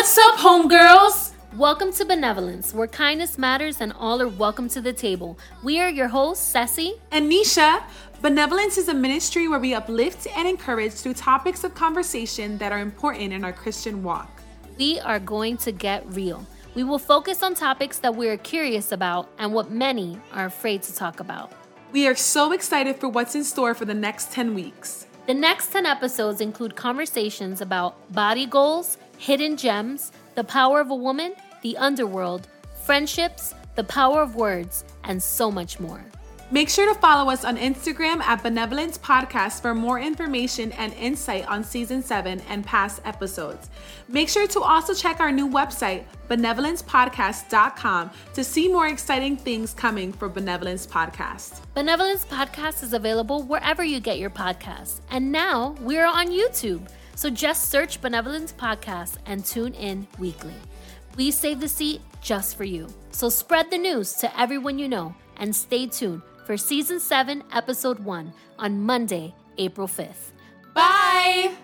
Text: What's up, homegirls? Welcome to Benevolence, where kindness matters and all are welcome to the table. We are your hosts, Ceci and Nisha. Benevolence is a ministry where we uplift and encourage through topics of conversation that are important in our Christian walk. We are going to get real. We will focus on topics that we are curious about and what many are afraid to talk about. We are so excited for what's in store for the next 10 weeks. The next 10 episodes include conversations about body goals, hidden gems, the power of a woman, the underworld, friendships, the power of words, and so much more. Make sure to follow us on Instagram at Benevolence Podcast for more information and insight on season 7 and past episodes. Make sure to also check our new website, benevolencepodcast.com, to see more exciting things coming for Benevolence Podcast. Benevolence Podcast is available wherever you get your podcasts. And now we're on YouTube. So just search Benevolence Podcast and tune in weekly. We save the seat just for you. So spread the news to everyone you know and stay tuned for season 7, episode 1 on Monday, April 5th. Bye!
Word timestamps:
What's 0.00 0.16
up, 0.16 0.36
homegirls? 0.36 1.32
Welcome 1.58 1.92
to 1.92 2.06
Benevolence, 2.06 2.72
where 2.72 2.86
kindness 2.86 3.36
matters 3.36 3.82
and 3.82 3.92
all 3.92 4.22
are 4.22 4.28
welcome 4.28 4.66
to 4.70 4.80
the 4.80 4.94
table. 4.94 5.38
We 5.62 5.78
are 5.78 5.90
your 5.90 6.08
hosts, 6.08 6.42
Ceci 6.42 6.94
and 7.12 7.30
Nisha. 7.30 7.82
Benevolence 8.22 8.78
is 8.78 8.88
a 8.88 8.94
ministry 8.94 9.46
where 9.46 9.60
we 9.60 9.74
uplift 9.74 10.26
and 10.34 10.48
encourage 10.48 10.92
through 10.92 11.12
topics 11.12 11.64
of 11.64 11.74
conversation 11.74 12.56
that 12.56 12.72
are 12.72 12.78
important 12.78 13.34
in 13.34 13.44
our 13.44 13.52
Christian 13.52 14.02
walk. 14.02 14.40
We 14.78 14.98
are 15.00 15.18
going 15.18 15.58
to 15.58 15.70
get 15.70 16.02
real. 16.14 16.46
We 16.74 16.82
will 16.82 16.98
focus 16.98 17.42
on 17.42 17.54
topics 17.54 17.98
that 17.98 18.16
we 18.16 18.30
are 18.30 18.38
curious 18.38 18.92
about 18.92 19.28
and 19.38 19.52
what 19.52 19.70
many 19.70 20.18
are 20.32 20.46
afraid 20.46 20.80
to 20.84 20.94
talk 20.94 21.20
about. 21.20 21.52
We 21.92 22.06
are 22.06 22.16
so 22.16 22.52
excited 22.52 22.96
for 22.96 23.10
what's 23.10 23.34
in 23.34 23.44
store 23.44 23.74
for 23.74 23.84
the 23.84 23.92
next 23.92 24.32
10 24.32 24.54
weeks. 24.54 25.06
The 25.26 25.34
next 25.34 25.72
10 25.72 25.86
episodes 25.86 26.40
include 26.40 26.74
conversations 26.74 27.60
about 27.60 28.12
body 28.12 28.46
goals, 28.46 28.98
hidden 29.18 29.56
gems, 29.56 30.12
the 30.34 30.44
power 30.44 30.80
of 30.80 30.90
a 30.90 30.94
woman, 30.94 31.34
the 31.62 31.76
underworld, 31.76 32.48
friendships, 32.84 33.54
the 33.76 33.84
power 33.84 34.22
of 34.22 34.34
words, 34.34 34.84
and 35.04 35.22
so 35.22 35.50
much 35.50 35.78
more. 35.78 36.02
Make 36.52 36.68
sure 36.68 36.92
to 36.92 37.00
follow 37.00 37.30
us 37.30 37.44
on 37.44 37.56
Instagram 37.56 38.20
at 38.22 38.42
Benevolence 38.42 38.98
Podcast 38.98 39.62
for 39.62 39.72
more 39.72 40.00
information 40.00 40.72
and 40.72 40.92
insight 40.94 41.46
on 41.46 41.62
season 41.62 42.02
7 42.02 42.42
and 42.48 42.66
past 42.66 43.00
episodes. 43.04 43.70
Make 44.08 44.28
sure 44.28 44.48
to 44.48 44.60
also 44.60 44.92
check 44.92 45.20
our 45.20 45.30
new 45.30 45.48
website, 45.48 46.02
benevolencepodcast.com, 46.28 48.10
to 48.34 48.42
see 48.42 48.66
more 48.66 48.88
exciting 48.88 49.36
things 49.36 49.72
coming 49.72 50.12
for 50.12 50.28
Benevolence 50.28 50.88
Podcast. 50.88 51.60
Benevolence 51.74 52.24
Podcast 52.24 52.82
is 52.82 52.94
available 52.94 53.44
wherever 53.44 53.84
you 53.84 54.00
get 54.00 54.18
your 54.18 54.30
podcasts. 54.30 55.02
And 55.12 55.30
now 55.30 55.76
we're 55.80 56.06
on 56.06 56.30
YouTube. 56.30 56.88
So 57.14 57.30
just 57.30 57.70
search 57.70 58.00
Benevolence 58.00 58.52
Podcast 58.52 59.18
and 59.24 59.44
tune 59.44 59.74
in 59.74 60.08
weekly. 60.18 60.54
We 61.16 61.30
save 61.30 61.60
the 61.60 61.68
seat 61.68 62.00
just 62.20 62.56
for 62.56 62.64
you. 62.64 62.88
So 63.12 63.28
spread 63.28 63.70
the 63.70 63.78
news 63.78 64.14
to 64.14 64.40
everyone 64.40 64.80
you 64.80 64.88
know 64.88 65.14
and 65.36 65.54
stay 65.54 65.86
tuned 65.86 66.22
for 66.50 66.56
season 66.56 66.98
7, 66.98 67.44
episode 67.52 68.00
1 68.00 68.32
on 68.58 68.82
Monday, 68.82 69.32
April 69.56 69.86
5th. 69.86 70.32
Bye! 70.74 71.54